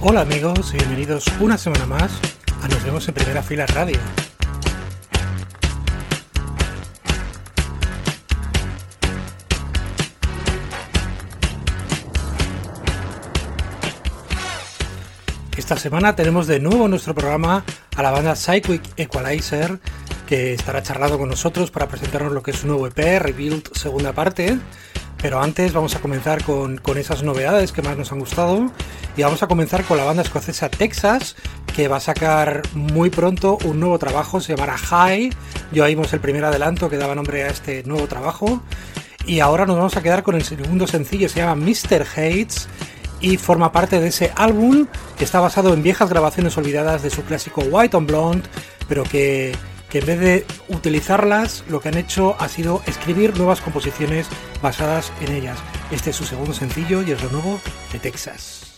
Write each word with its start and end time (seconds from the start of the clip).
Hola 0.00 0.22
amigos 0.22 0.74
y 0.74 0.78
bienvenidos 0.78 1.24
una 1.40 1.56
semana 1.56 1.86
más 1.86 2.10
a 2.62 2.68
Nos 2.68 2.82
vemos 2.84 3.06
en 3.08 3.14
Primera 3.14 3.42
Fila 3.42 3.66
Radio. 3.66 3.98
Esta 15.56 15.76
semana 15.76 16.16
tenemos 16.16 16.46
de 16.46 16.58
nuevo 16.58 16.88
nuestro 16.88 17.14
programa 17.14 17.64
a 17.96 18.02
la 18.02 18.10
banda 18.10 18.34
Psychic 18.34 18.82
Equalizer 18.96 19.78
que 20.32 20.54
estará 20.54 20.82
charlando 20.82 21.18
con 21.18 21.28
nosotros 21.28 21.70
para 21.70 21.88
presentarnos 21.88 22.32
lo 22.32 22.42
que 22.42 22.52
es 22.52 22.56
su 22.56 22.66
nuevo 22.66 22.86
EP, 22.86 23.20
Rebuild 23.20 23.68
segunda 23.74 24.14
parte. 24.14 24.58
Pero 25.20 25.42
antes 25.42 25.74
vamos 25.74 25.94
a 25.94 26.00
comenzar 26.00 26.42
con, 26.42 26.78
con 26.78 26.96
esas 26.96 27.22
novedades 27.22 27.70
que 27.70 27.82
más 27.82 27.98
nos 27.98 28.12
han 28.12 28.18
gustado 28.18 28.72
y 29.14 29.22
vamos 29.22 29.42
a 29.42 29.46
comenzar 29.46 29.84
con 29.84 29.98
la 29.98 30.04
banda 30.04 30.22
escocesa 30.22 30.70
Texas, 30.70 31.36
que 31.76 31.86
va 31.86 31.98
a 31.98 32.00
sacar 32.00 32.62
muy 32.72 33.10
pronto 33.10 33.58
un 33.66 33.78
nuevo 33.78 33.98
trabajo, 33.98 34.40
se 34.40 34.56
llamará 34.56 34.78
High. 34.78 35.34
Ya 35.70 35.84
vimos 35.84 36.10
el 36.14 36.20
primer 36.20 36.46
adelanto 36.46 36.88
que 36.88 36.96
daba 36.96 37.14
nombre 37.14 37.44
a 37.44 37.48
este 37.48 37.82
nuevo 37.82 38.06
trabajo. 38.06 38.62
Y 39.26 39.40
ahora 39.40 39.66
nos 39.66 39.76
vamos 39.76 39.98
a 39.98 40.02
quedar 40.02 40.22
con 40.22 40.34
el 40.34 40.44
segundo 40.44 40.86
sencillo, 40.86 41.28
se 41.28 41.40
llama 41.40 41.56
Mr. 41.56 42.06
Hates 42.10 42.68
y 43.20 43.36
forma 43.36 43.70
parte 43.70 44.00
de 44.00 44.08
ese 44.08 44.32
álbum 44.34 44.86
que 45.18 45.24
está 45.24 45.40
basado 45.40 45.74
en 45.74 45.82
viejas 45.82 46.08
grabaciones 46.08 46.56
olvidadas 46.56 47.02
de 47.02 47.10
su 47.10 47.22
clásico 47.22 47.60
White 47.60 47.98
on 47.98 48.06
Blonde, 48.06 48.48
pero 48.88 49.04
que, 49.04 49.54
que 49.92 49.98
en 49.98 50.06
vez 50.06 50.20
de 50.20 50.46
utilizarlas, 50.68 51.64
lo 51.68 51.82
que 51.82 51.90
han 51.90 51.98
hecho 51.98 52.34
ha 52.38 52.48
sido 52.48 52.82
escribir 52.86 53.36
nuevas 53.36 53.60
composiciones 53.60 54.26
basadas 54.62 55.12
en 55.20 55.32
ellas. 55.32 55.58
Este 55.90 56.10
es 56.10 56.16
su 56.16 56.24
segundo 56.24 56.54
sencillo 56.54 57.02
y 57.02 57.10
es 57.10 57.22
lo 57.22 57.30
nuevo 57.30 57.60
de 57.92 57.98
Texas. 57.98 58.71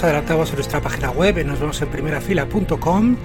Adelantamos 0.00 0.50
en 0.50 0.56
nuestra 0.56 0.80
página 0.80 1.10
web, 1.10 1.38
en 1.38 1.48
nos 1.48 1.82
en 1.82 1.88
primerafila.com, 1.88 3.16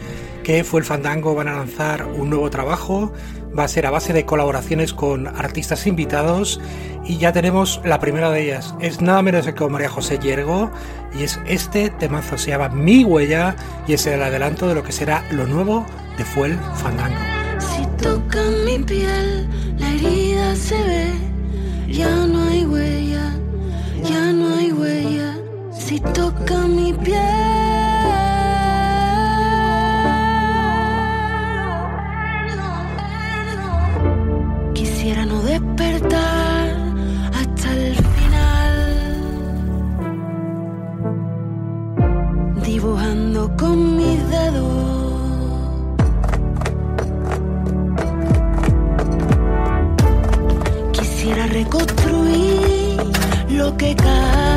que 0.44 0.64
fue 0.64 0.82
el 0.82 0.86
Fandango, 0.86 1.36
van 1.36 1.48
a 1.48 1.56
lanzar 1.56 2.06
un 2.06 2.30
nuevo 2.30 2.50
trabajo, 2.50 3.14
va 3.58 3.64
a 3.64 3.68
ser 3.68 3.86
a 3.86 3.92
base 3.92 4.12
de 4.12 4.26
colaboraciones 4.26 4.94
con 4.94 5.28
artistas 5.28 5.88
invitados 5.88 6.60
y 7.06 7.18
ya 7.18 7.32
tenemos 7.32 7.80
la 7.86 8.00
primera 8.00 8.32
de 8.32 8.44
ellas. 8.44 8.76
Es 8.82 9.02
nada 9.02 9.22
menos 9.22 9.46
que 9.46 9.68
María 9.68 9.88
José 9.88 10.20
Yergo 10.20 10.70
y 11.18 11.24
es 11.24 11.40
este 11.46 11.90
temazo, 11.90 12.38
se 12.38 12.50
llama 12.50 12.70
Mi 12.70 13.04
Huella 13.04 13.56
y 13.88 13.94
es 13.94 14.06
el 14.06 14.22
adelanto 14.22 14.68
de 14.68 14.76
lo 14.76 14.84
que 14.84 14.92
será 14.92 15.24
lo 15.32 15.46
nuevo 15.46 15.86
de 16.18 16.26
Fuel 16.26 16.60
Fandango. 16.76 17.18
Si 17.60 17.86
toca 18.02 18.42
mi 18.66 18.80
piel, 18.80 19.48
la 19.78 19.90
herida 19.90 20.56
se 20.56 20.76
ve, 20.84 21.14
ya 21.88 22.10
no 22.26 22.44
hay 22.50 22.66
huella, 22.66 23.34
ya 24.04 24.34
no 24.34 24.56
hay 24.56 24.72
huella. 24.72 25.47
Si 25.88 26.00
toca 26.02 26.68
mi 26.68 26.92
piel. 26.92 27.22
Quisiera 34.74 35.26
no 35.26 35.42
despertar 35.44 36.76
hasta 37.40 37.74
el 37.74 37.96
final, 37.96 38.76
dibujando 42.66 43.56
con 43.56 43.96
mis 43.96 44.20
dedos. 44.30 45.22
Quisiera 50.92 51.48
reconstruir 51.48 52.98
lo 53.52 53.78
que 53.78 53.96
caerá 53.96 54.57